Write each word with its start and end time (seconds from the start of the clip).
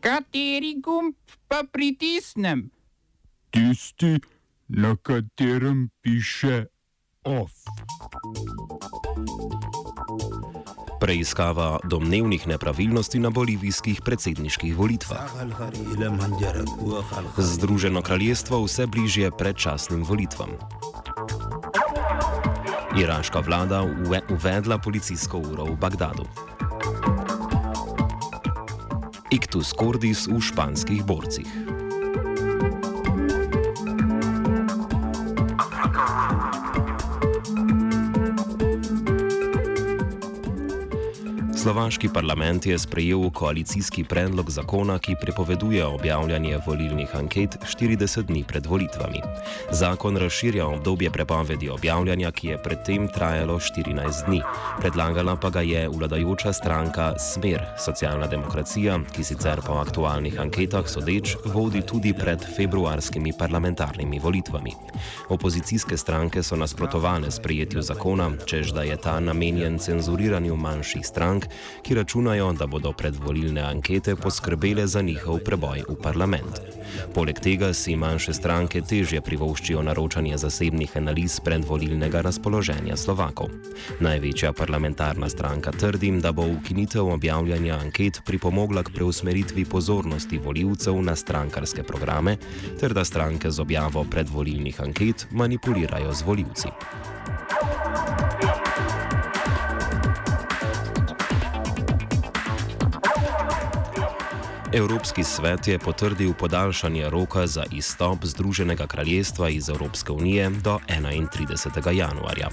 Kateri 0.00 0.78
gumb 0.80 1.14
pa 1.48 1.64
pritisnem? 1.72 2.70
Tisti, 3.50 4.20
na 4.68 4.96
katerem 5.02 5.90
piše 6.02 6.66
OF. 7.24 7.52
Preiskava 11.00 11.78
domnevnih 11.84 12.46
nepravilnosti 12.46 13.18
na 13.18 13.30
bolivijskih 13.30 14.00
predsedniških 14.04 14.76
volitvah. 14.76 15.30
Združeno 17.38 18.02
kraljestvo 18.02 18.64
vse 18.64 18.86
bližje 18.86 19.30
predčasnim 19.30 20.02
volitvam. 20.04 20.50
Iraška 22.98 23.40
vlada 23.40 23.82
uvedla 24.30 24.78
policijsko 24.78 25.38
uro 25.38 25.64
v 25.64 25.76
Bagdadu. 25.76 26.26
Ictus 29.48 29.72
cordis 29.72 30.28
v 30.28 30.36
španskih 30.44 31.00
borcih. 31.08 31.87
Slovaški 41.68 42.08
parlament 42.08 42.66
je 42.66 42.78
sprejel 42.78 43.30
koalicijski 43.30 44.04
predlog 44.04 44.50
zakona, 44.50 44.94
ki 44.98 45.18
prepoveduje 45.20 45.84
objavljanje 45.84 46.58
volilnih 46.66 47.16
anket 47.16 47.58
40 47.60 48.22
dni 48.22 48.44
pred 48.48 48.66
volitvami. 48.66 49.20
Zakon 49.70 50.16
razširja 50.16 50.66
obdobje 50.66 51.10
prepovedi 51.10 51.68
objavljanja, 51.68 52.30
ki 52.30 52.48
je 52.48 52.62
predtem 52.62 53.08
trajalo 53.08 53.58
14 53.58 54.24
dni. 54.26 54.40
Predlagala 54.80 55.36
pa 55.36 55.50
ga 55.50 55.60
je 55.60 55.88
vladajoča 55.88 56.52
stranka 56.52 57.18
Smer, 57.18 57.60
socialna 57.84 58.26
demokracija, 58.26 58.96
ki 59.12 59.24
sicer 59.24 59.60
po 59.66 59.76
aktualnih 59.82 60.40
anketah 60.40 60.88
sodeč 60.88 61.36
vodi 61.44 61.82
tudi 61.82 62.14
pred 62.14 62.48
februarskimi 62.56 63.32
parlamentarnimi 63.38 64.18
volitvami. 64.18 64.72
Opozicijske 65.28 65.96
stranke 65.96 66.42
so 66.42 66.56
nasprotovane 66.56 67.30
sprejetju 67.30 67.82
zakona, 67.82 68.30
čež 68.46 68.72
da 68.72 68.88
je 68.88 68.96
ta 68.96 69.20
namenjen 69.20 69.78
cenzuriranju 69.78 70.56
manjših 70.56 71.06
strank 71.06 71.44
ki 71.82 71.94
računajo, 71.94 72.52
da 72.52 72.66
bodo 72.66 72.92
predvolilne 72.92 73.60
ankete 73.60 74.16
poskrbele 74.16 74.86
za 74.86 75.02
njihov 75.02 75.38
preboj 75.44 75.84
v 75.88 75.96
parlament. 76.02 76.60
Poleg 77.14 77.40
tega 77.40 77.72
si 77.74 77.96
manjše 77.96 78.32
stranke 78.34 78.80
težje 78.80 79.20
privoščijo 79.20 79.82
naročanje 79.82 80.38
zasebnih 80.38 80.96
analiz 80.96 81.40
predvolilnega 81.44 82.20
razpoloženja 82.20 82.96
Slovakov. 82.96 83.52
Največja 84.00 84.52
parlamentarna 84.52 85.28
stranka 85.28 85.72
trdi, 85.72 86.10
da 86.20 86.32
bo 86.32 86.46
ukinitev 86.46 87.12
objavljanja 87.12 87.76
anket 87.76 88.22
pripomogla 88.24 88.82
k 88.82 88.94
preusmeritvi 88.94 89.64
pozornosti 89.64 90.38
voljivcev 90.38 91.02
na 91.02 91.16
strankarske 91.16 91.82
programe, 91.82 92.36
ter 92.80 92.94
da 92.94 93.04
stranke 93.04 93.50
z 93.50 93.60
objavo 93.60 94.04
predvolilnih 94.10 94.80
anket 94.80 95.26
manipulirajo 95.30 96.14
z 96.14 96.22
voljivci. 96.22 96.68
Evropski 104.72 105.24
svet 105.24 105.68
je 105.68 105.78
potrdil 105.78 106.34
podaljšanje 106.34 107.10
roka 107.10 107.46
za 107.46 107.64
izstop 107.72 108.24
Združenega 108.24 108.86
kraljestva 108.86 109.48
iz 109.48 109.68
Evropske 109.68 110.12
unije 110.12 110.50
do 110.50 110.78
31. 110.88 111.92
januarja. 111.92 112.48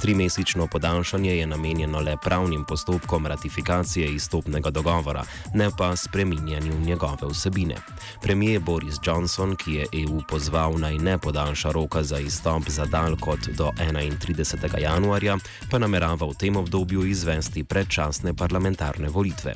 Trimesečno 0.00 0.66
podaljšanje 0.66 1.36
je 1.36 1.46
namenjeno 1.46 2.00
le 2.00 2.16
pravnim 2.24 2.64
postopkom 2.64 3.26
ratifikacije 3.26 4.14
izstopnega 4.14 4.70
dogovora, 4.70 5.24
ne 5.54 5.70
pa 5.78 5.96
spreminjanju 5.96 6.80
njegove 6.80 7.28
vsebine. 7.30 7.76
Premijer 8.22 8.60
Boris 8.60 8.94
Johnson, 9.04 9.56
ki 9.56 9.72
je 9.72 9.86
EU 9.92 10.22
pozval 10.28 10.78
naj 10.78 10.98
ne 10.98 11.18
podaljša 11.18 11.72
roka 11.72 12.02
za 12.02 12.18
izstop 12.18 12.62
za 12.68 12.84
dalj 12.84 13.16
kot 13.20 13.48
do 13.48 13.70
31. 13.78 14.80
januarja, 14.80 15.36
pa 15.70 15.78
namerava 15.78 16.26
v 16.26 16.34
tem 16.34 16.56
obdobju 16.56 17.06
izvesti 17.06 17.64
predčasne 17.64 18.34
parlamentarne 18.34 19.08
volitve. 19.08 19.54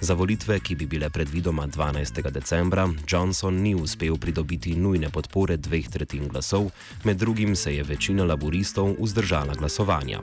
Za 0.00 0.14
volitve, 0.14 0.60
ki 0.60 0.74
bi 0.74 0.86
bile 0.86 1.10
predvidoma 1.38 1.66
12. 1.66 2.30
decembra, 2.30 2.88
Johnson 3.06 3.54
ni 3.54 3.74
uspel 3.74 4.16
pridobiti 4.18 4.74
nujne 4.74 5.06
podpore 5.10 5.56
dveh 5.56 5.86
tretjin 5.86 6.26
glasov, 6.28 6.70
med 7.04 7.16
drugim 7.16 7.56
se 7.56 7.74
je 7.76 7.82
večina 7.82 8.24
laboristov 8.24 8.96
vzdržala 8.98 9.54
glasovanja. 9.54 10.18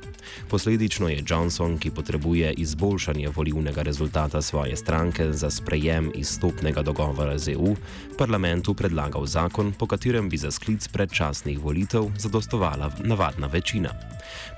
Posledično 0.49 1.07
je 1.09 1.23
Johnson, 1.27 1.77
ki 1.77 1.91
potrebuje 1.91 2.53
izboljšanje 2.53 3.29
volivnega 3.29 3.81
rezultata 3.81 4.41
svoje 4.41 4.75
stranke 4.75 5.31
za 5.31 5.49
sprejem 5.49 6.11
izstopnega 6.15 6.81
dogovora 6.81 7.37
z 7.37 7.55
EU, 7.55 7.75
parlamentu 8.17 8.73
predlagal 8.73 9.25
zakon, 9.25 9.71
po 9.71 9.87
katerem 9.87 10.29
bi 10.29 10.37
za 10.37 10.51
sklic 10.51 10.87
predčasnih 10.87 11.59
volitev 11.59 12.11
zadostovala 12.17 12.91
navadna 13.03 13.47
večina. 13.47 13.89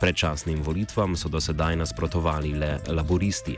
Predčasnim 0.02 0.64
volitvam 0.64 1.16
so 1.16 1.30
do 1.30 1.42
sedaj 1.42 1.76
nasprotovali 1.76 2.54
le 2.54 2.80
laboristi 2.88 3.58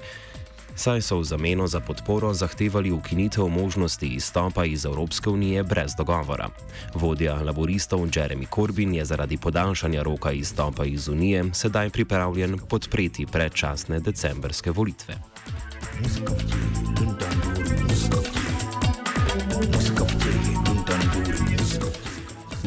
saj 0.80 1.02
so 1.02 1.20
v 1.20 1.28
zameno 1.28 1.68
za 1.68 1.84
podporo 1.84 2.34
zahtevali 2.34 2.92
ukinitev 2.92 3.48
možnosti 3.48 4.08
izstopa 4.08 4.66
iz 4.66 4.86
Evropske 4.86 5.30
unije 5.30 5.64
brez 5.64 5.92
dogovora. 5.98 6.50
Vodja 6.96 7.36
laboristov 7.36 8.00
Jeremy 8.00 8.48
Corbyn 8.48 8.96
je 8.96 9.06
zaradi 9.06 9.38
podaljšanja 9.38 10.04
roka 10.04 10.32
izstopa 10.32 10.86
iz 10.86 11.08
unije 11.08 11.44
sedaj 11.54 11.90
pripravljen 11.90 12.60
podpreti 12.70 13.26
predčasne 13.26 14.00
decembrske 14.00 14.72
volitve. 14.72 15.16
Muzika, 19.60 19.89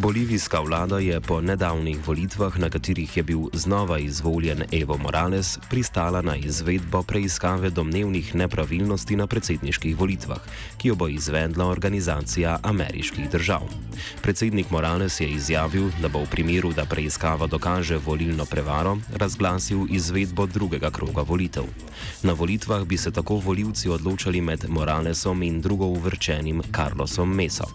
Bolivijska 0.02 0.60
vlada 0.60 0.98
je 0.98 1.20
po 1.20 1.40
nedavnih 1.40 1.98
volitvah, 2.06 2.58
na 2.58 2.70
katerih 2.70 3.16
je 3.16 3.22
bil 3.22 3.40
znova 3.52 3.98
izvoljen 3.98 4.62
Evo 4.72 4.96
Morales, 4.98 5.58
pristala 5.70 6.22
na 6.22 6.36
izvedbo 6.36 7.02
preiskave 7.02 7.70
domnevnih 7.70 8.34
nepravilnosti 8.34 9.16
na 9.16 9.26
predsedniških 9.26 9.96
volitvah, 9.96 10.40
ki 10.78 10.88
jo 10.88 10.94
bo 10.94 11.08
izvedla 11.08 11.66
organizacija 11.66 12.58
ameriških 12.62 13.30
držav. 13.30 13.62
Predsednik 14.22 14.70
Morales 14.70 15.20
je 15.20 15.28
izjavil, 15.30 15.90
da 16.02 16.08
bo 16.08 16.24
v 16.24 16.30
primeru, 16.30 16.72
da 16.72 16.84
preiskava 16.84 17.46
dokaže 17.46 17.96
volilno 17.96 18.44
prevaro, 18.44 18.98
razglasil 19.14 19.86
izvedbo 19.90 20.46
drugega 20.46 20.90
kroga 20.90 21.22
volitev. 21.22 21.64
Na 22.22 22.32
volitvah 22.32 22.82
bi 22.84 22.96
se 22.96 23.10
tako 23.10 23.34
voljivci 23.34 23.88
odločali 23.88 24.40
med 24.40 24.66
Moralesom 24.68 25.42
in 25.42 25.60
drugo 25.60 25.86
uvrčenim 25.86 26.62
Carlosom 26.74 27.34
Meso. 27.34 27.70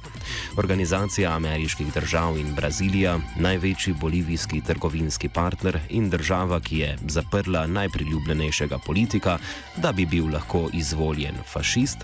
Organizacija 0.58 1.32
ameriških 1.32 1.94
držav 1.94 2.17
držav 2.18 2.38
in 2.38 2.56
Brazilija, 2.56 3.20
največji 3.36 3.94
bolivijski 3.94 4.62
trgovinski 4.62 5.30
partner 5.30 5.80
in 5.90 6.10
država, 6.10 6.60
ki 6.60 6.78
je 6.78 6.98
zaprla 7.08 7.68
najpriljubljenejšega 7.68 8.78
politika, 8.78 9.38
da 9.76 9.92
bi 9.92 10.06
bil 10.06 10.32
lahko 10.34 10.70
izvoljen 10.74 11.36
fašist, 11.46 11.98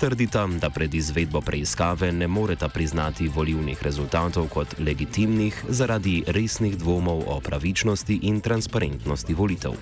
trdita, 0.00 0.46
da 0.46 0.70
pred 0.70 0.94
izvedbo 0.94 1.40
preiskave 1.40 2.12
ne 2.12 2.26
moreta 2.26 2.68
priznati 2.68 3.28
volivnih 3.28 3.82
rezultatov 3.82 4.48
kot 4.48 4.74
legitimnih 4.78 5.64
zaradi 5.68 6.24
resnih 6.26 6.76
dvomov 6.78 7.22
o 7.26 7.40
pravičnosti 7.40 8.18
in 8.22 8.40
transparentnosti 8.40 9.34
volitev. 9.34 9.72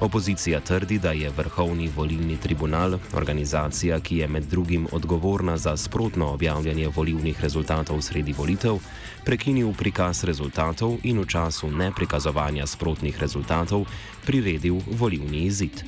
Opozicija 0.00 0.60
trdi, 0.60 0.98
da 0.98 1.12
je 1.12 1.30
Vrhovni 1.36 1.90
volilni 1.96 2.36
tribunal, 2.36 2.98
organizacija, 3.12 4.00
ki 4.00 4.16
je 4.16 4.28
med 4.28 4.44
drugim 4.44 4.88
odgovorna 4.92 5.56
za 5.56 5.76
sprotno 5.76 6.32
objavljanje 6.32 6.88
volivnih 6.88 7.40
rezultatov 7.40 8.00
sredi 8.00 8.32
volitev, 8.32 8.78
prekinil 9.24 9.72
prikaz 9.76 10.24
rezultatov 10.24 10.98
in 11.02 11.20
v 11.20 11.26
času 11.26 11.70
neprikazovanja 11.70 12.66
sprotnih 12.66 13.16
rezultatov 13.20 13.86
priredil 14.26 14.80
volivni 14.86 15.46
izid. 15.46 15.84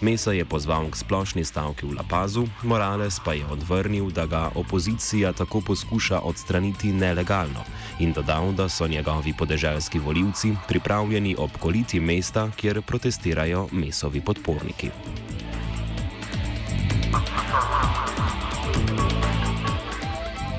Mesa 0.00 0.32
je 0.32 0.44
pozval 0.44 0.90
k 0.92 0.96
splošni 0.96 1.44
stavki 1.44 1.86
v 1.86 1.96
Lapazu, 1.96 2.46
Morales 2.62 3.20
pa 3.24 3.32
je 3.32 3.46
odvrnil, 3.46 4.10
da 4.10 4.26
ga 4.26 4.50
opozicija 4.54 5.32
tako 5.32 5.60
poskuša 5.60 6.20
odstraniti 6.20 6.92
nelegalno 6.92 7.64
in 7.98 8.12
dodal, 8.12 8.52
da 8.52 8.68
so 8.68 8.86
njegovi 8.86 9.32
podeželski 9.32 9.98
voljivci 9.98 10.52
pripravljeni 10.68 11.36
obkoliti 11.38 12.00
mesta, 12.00 12.50
kjer 12.56 12.82
protestirajo 12.82 13.68
mesovi 13.72 14.20
podporniki. 14.20 14.90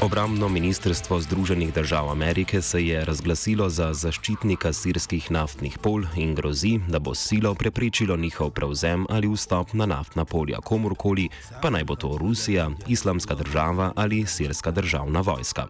Obramno 0.03 0.50
ministrstvo 0.50 1.19
Združenih 1.19 1.73
držav 1.73 2.09
Amerike 2.09 2.61
se 2.61 2.85
je 2.85 3.05
razglasilo 3.05 3.69
za 3.69 3.94
zaščitnika 3.94 4.73
sirskih 4.73 5.31
naftnih 5.31 5.77
pol 5.79 6.03
in 6.19 6.33
grozi, 6.35 6.73
da 6.88 7.00
bo 7.00 7.13
silo 7.15 7.53
preprečilo 7.55 8.17
njihov 8.17 8.50
prevzem 8.51 9.05
ali 9.09 9.29
vstop 9.31 9.73
na 9.73 9.85
naftna 9.85 10.25
polja 10.25 10.59
komorkoli, 10.59 11.29
pa 11.61 11.69
naj 11.69 11.83
bo 11.83 11.95
to 11.95 12.17
Rusija, 12.19 12.69
islamska 12.88 13.35
država 13.35 13.94
ali 13.95 14.25
sirska 14.25 14.71
državna 14.71 15.21
vojska. 15.21 15.67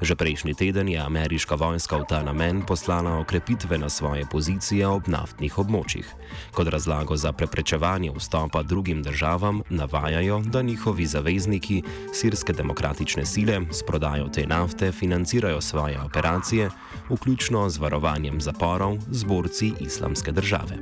Že 0.00 0.14
prejšnji 0.14 0.54
teden 0.54 0.88
je 0.88 1.00
ameriška 1.00 1.54
vojska 1.54 1.96
v 1.96 2.06
ta 2.08 2.22
namen 2.22 2.62
poslala 2.62 3.18
okrepitve 3.18 3.78
na 3.78 3.88
svoje 3.88 4.26
pozicije 4.30 4.86
ob 4.86 5.08
naftnih 5.08 5.58
območjih. 5.58 6.06
Kot 6.54 6.68
razlago 6.68 7.16
za 7.16 7.32
preprečevanje 7.32 8.12
vstopa 8.14 8.62
drugim 8.62 9.02
državam 9.02 9.62
navajajo, 9.70 10.40
da 10.46 10.62
njihovi 10.62 11.06
zavezniki, 11.06 11.82
sirske 12.14 12.52
demokratične 12.52 13.26
sile, 13.26 13.60
s 13.72 13.82
prodajo 13.86 14.28
te 14.28 14.46
nafte 14.46 14.92
financirajo 14.92 15.60
svoje 15.60 16.00
operacije, 16.00 16.70
vključno 17.10 17.68
z 17.68 17.78
varovanjem 17.78 18.40
zaporov 18.40 18.98
z 19.10 19.24
borci 19.24 19.72
islamske 19.80 20.32
države. 20.32 20.76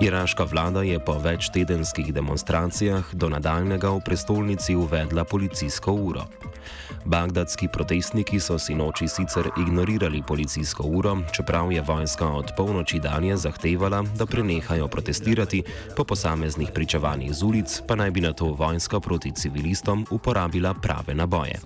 Iraška 0.00 0.44
vlada 0.44 0.82
je 0.82 1.04
po 1.04 1.18
večtedenskih 1.18 2.14
demonstracijah 2.14 3.14
do 3.14 3.28
nadaljnega 3.28 3.88
v 3.90 4.00
prestolnici 4.04 4.76
uvedla 4.76 5.24
policijsko 5.24 5.92
uro. 5.92 6.24
Bagdadski 7.04 7.68
protestniki 7.68 8.40
so 8.40 8.56
si 8.58 8.74
noči 8.74 9.08
sicer 9.08 9.50
ignorirali 9.60 10.22
policijsko 10.26 10.82
uro, 10.88 11.16
čeprav 11.36 11.72
je 11.72 11.82
vojska 11.82 12.28
od 12.28 12.52
polnoči 12.56 12.98
dalje 12.98 13.36
zahtevala, 13.36 14.04
da 14.16 14.26
prenehajo 14.26 14.88
protestirati, 14.88 15.62
po 15.96 16.04
posameznih 16.04 16.70
pričevanjih 16.74 17.34
z 17.34 17.42
ulic 17.42 17.82
pa 17.86 17.94
naj 17.94 18.10
bi 18.10 18.20
na 18.20 18.32
to 18.32 18.46
vojska 18.46 19.00
proti 19.00 19.32
civilistom 19.32 20.06
uporabila 20.10 20.74
prave 20.74 21.14
naboje. 21.14 21.60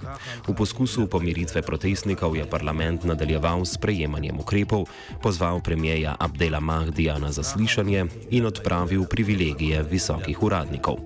V 0.49 0.55
poskusu 0.55 1.07
pomiritve 1.07 1.63
protestnikov 1.63 2.37
je 2.37 2.47
parlament 2.51 3.05
nadaljeval 3.05 3.65
s 3.65 3.79
prejemanjem 3.79 4.41
ukrepov, 4.41 4.89
pozval 5.23 5.61
premijeja 5.61 6.17
Abdela 6.19 6.61
Mahdija 6.61 7.19
na 7.19 7.33
zaslišanje 7.33 8.07
in 8.31 8.47
odpravil 8.47 9.05
privilegije 9.05 9.83
visokih 9.83 10.43
uradnikov. 10.43 10.99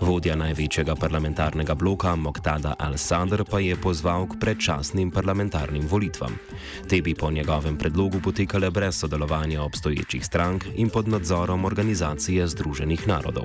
Vodja 0.00 0.36
največjega 0.36 0.94
parlamentarnega 0.94 1.74
bloka 1.74 2.16
Moktada 2.16 2.74
al-Sadr 2.78 3.44
pa 3.50 3.60
je 3.60 3.75
pozval 3.82 4.26
k 4.26 4.38
predčasnim 4.40 5.10
parlamentarnim 5.10 5.86
volitvam. 5.86 6.38
Te 6.88 7.02
bi 7.02 7.14
po 7.14 7.30
njegovem 7.30 7.76
predlogu 7.76 8.20
potekale 8.20 8.70
brez 8.70 8.98
sodelovanja 8.98 9.62
obstoječih 9.62 10.26
strank 10.26 10.64
in 10.74 10.90
pod 10.90 11.08
nadzorom 11.08 11.64
organizacije 11.64 12.46
Združenih 12.46 13.08
narodov. 13.08 13.44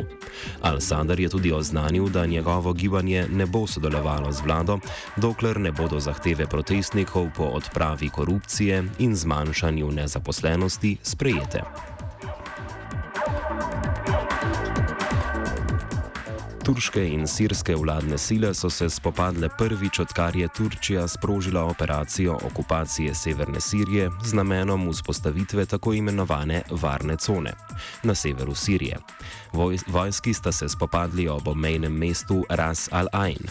Al-Sadr 0.61 1.19
je 1.19 1.29
tudi 1.29 1.51
oznanil, 1.51 2.09
da 2.09 2.25
njegovo 2.25 2.73
gibanje 2.73 3.27
ne 3.31 3.45
bo 3.45 3.67
sodelovalo 3.67 4.31
z 4.31 4.41
vlado, 4.41 4.79
dokler 5.17 5.59
ne 5.59 5.71
bodo 5.71 5.99
zahteve 5.99 6.47
protestnikov 6.47 7.29
po 7.35 7.43
odpravi 7.43 8.09
korupcije 8.09 8.83
in 8.99 9.15
zmanjšanju 9.15 9.91
nezaposlenosti 9.91 10.97
sprejete. 11.03 11.61
Turške 16.61 17.01
in 17.01 17.23
sirske 17.27 17.73
vladne 17.75 18.17
sile 18.21 18.51
so 18.53 18.69
se 18.69 18.89
spopadle 18.89 19.49
prvič, 19.57 19.99
odkar 19.99 20.35
je 20.35 20.47
Turčija 20.47 21.07
sprožila 21.07 21.63
operacijo 21.63 22.37
okupacije 22.43 23.15
severne 23.15 23.61
Sirije 23.61 24.09
z 24.23 24.33
namenom 24.33 24.91
vzpostavitve 24.91 25.65
tako 25.65 25.93
imenovane 25.93 26.61
varne 26.71 27.17
cone 27.17 27.53
na 28.03 28.15
severu 28.15 28.55
Sirije. 28.55 28.97
Vojski 29.87 30.33
sta 30.33 30.51
se 30.51 30.69
spopadli 30.69 31.27
ob 31.27 31.47
obmejnem 31.47 31.93
mestu 31.93 32.45
Ras 32.49 32.89
al-Ain. 32.91 33.49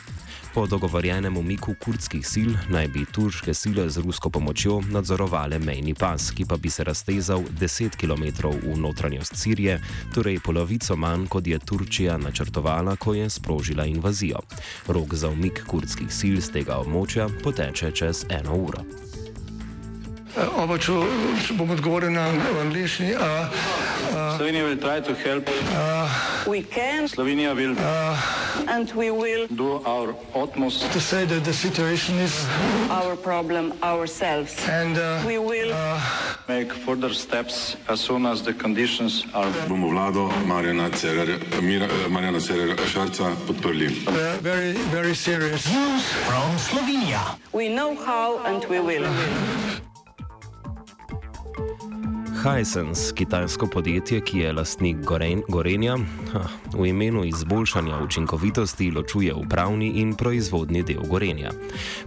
Po 0.55 0.67
dogovorjenem 0.67 1.37
umiku 1.37 1.75
kurdskih 1.85 2.26
sil 2.32 2.50
naj 2.69 2.88
bi 2.88 3.05
turške 3.06 3.55
sile 3.55 3.85
z 3.91 4.02
rusko 4.02 4.31
pomočjo 4.31 4.81
nadzorovale 4.91 5.58
mejni 5.58 5.94
pas, 5.94 6.31
ki 6.31 6.44
pa 6.44 6.56
bi 6.56 6.70
se 6.70 6.85
raztezal 6.85 7.44
10 7.61 7.97
km 7.97 8.49
v 8.67 8.75
notranjost 8.79 9.37
Sirije, 9.37 9.79
torej 10.14 10.41
polovico 10.44 10.97
manj, 10.97 11.26
kot 11.26 11.47
je 11.47 11.58
Turčija 11.58 12.19
načrtovala, 12.19 12.97
ko 12.97 13.14
je 13.14 13.31
sprožila 13.31 13.87
invazijo. 13.87 14.43
Rok 14.88 15.14
za 15.14 15.29
umik 15.29 15.62
kurdskih 15.67 16.11
sil 16.19 16.43
z 16.43 16.50
tega 16.50 16.82
območja 16.82 17.29
poteče 17.44 17.93
čez 17.94 18.26
eno 18.29 18.58
uro. 18.58 18.82
Oba, 20.38 20.78
če, 20.78 20.92
če 21.42 21.54
bom 21.58 21.70
odgovoril 21.74 22.12
na 22.14 22.28
angliški. 22.62 23.14
Slovenija 24.36 24.64
bo 24.64 24.74
poskušala 24.80 25.40
pomagati. 25.42 27.08
Slovenija 27.10 27.54
bo 27.54 27.60
naredila 27.60 27.74
naš 28.70 30.14
utmost, 30.34 30.86
da 30.86 30.88
bo 30.88 31.02
rekla, 31.12 31.38
da 31.40 31.50
je 31.50 31.54
situacija 31.54 32.16
naš 32.16 33.16
problem, 33.24 33.72
sami. 33.82 34.46
In 34.70 34.94
bomo 35.24 35.42
naredili 35.50 35.74
nadaljnje 36.48 36.68
korake, 36.86 37.76
as 37.88 38.00
soon 38.00 38.26
as 38.26 38.42
the 38.42 38.52
conditions 38.52 39.24
are. 39.34 39.50
Bomo 39.68 39.88
vlado 39.88 40.30
Marjana 40.46 40.90
Cererera 42.40 42.86
Šarca 42.86 43.32
podprli. 43.46 43.88
Very, 44.42 44.72
very 44.92 45.14
serious. 45.14 45.66
News 45.66 46.02
from 46.26 46.58
Slovenia. 46.58 47.36
We 47.52 47.68
know 47.68 47.94
how 48.06 48.38
and 48.46 48.64
we 48.70 48.80
will. 48.80 49.06
Hisense, 52.40 53.14
kitajsko 53.14 53.66
podjetje, 53.66 54.20
ki 54.20 54.38
je 54.38 54.52
lastnik 54.52 54.96
Goren, 54.96 55.42
Gorenja, 55.48 55.96
v 56.72 56.87
imenu 56.87 57.25
izboljšanja 57.25 57.98
učinkovitosti 58.04 58.90
ločuje 58.90 59.34
upravni 59.34 59.88
in 60.00 60.14
proizvodni 60.14 60.82
del 60.82 61.02
Gorenja. 61.08 61.50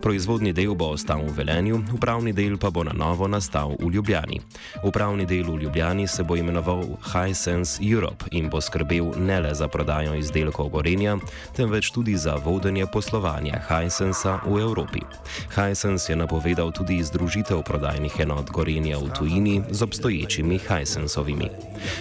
Proizvodni 0.01 0.53
del 0.53 0.73
bo 0.75 0.85
ostal 0.85 1.21
v 1.27 1.35
Velenju, 1.37 1.83
upravni 1.93 2.33
del 2.33 2.57
pa 2.57 2.69
bo 2.69 2.83
na 2.83 2.93
novo 2.93 3.27
nastal 3.27 3.75
v 3.79 3.91
Ljubljani. 3.93 4.41
Upravni 4.83 5.25
del 5.25 5.51
v 5.53 5.61
Ljubljani 5.61 6.07
se 6.07 6.23
bo 6.23 6.35
imenoval 6.35 6.81
Hisense 7.13 7.83
Europe 7.93 8.25
in 8.31 8.49
bo 8.49 8.61
skrbel 8.61 9.13
ne 9.17 9.39
le 9.39 9.53
za 9.53 9.67
prodajo 9.67 10.15
izdelkov 10.15 10.69
Gorenja, 10.69 11.17
temveč 11.55 11.91
tudi 11.91 12.17
za 12.17 12.35
vodenje 12.35 12.85
poslovanja 12.93 13.61
Hisensa 13.69 14.39
v 14.45 14.61
Evropi. 14.61 15.05
Hisense 15.53 16.11
je 16.11 16.17
napovedal 16.17 16.71
tudi 16.71 17.03
združitev 17.03 17.61
prodajnih 17.63 18.19
enot 18.19 18.49
Gorenja 18.49 18.97
v 18.97 19.13
tujini 19.13 19.61
z 19.69 19.81
obstoječimi 19.81 20.22
obstoječimi 20.23 20.59
Hysensovimi. 20.59 21.49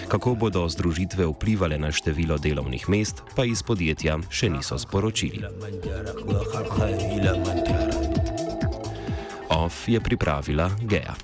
Kako 0.07 0.35
bodo 0.35 0.69
združitve 0.69 1.25
vplivali 1.25 1.77
na 1.77 1.91
število 1.91 2.37
delovnih 2.37 2.89
mest, 2.89 3.21
pa 3.35 3.45
iz 3.45 3.63
podjetja 3.63 4.17
še 4.29 4.49
niso 4.49 4.79
sporočili. 4.79 5.43
OF 9.49 9.87
je 9.87 9.99
pripravila 9.99 10.69
Gea. 10.81 11.15